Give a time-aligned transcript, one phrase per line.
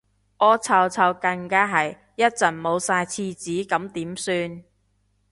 [0.39, 4.63] 屙臭臭更加係，一陣冇晒廁紙咁點算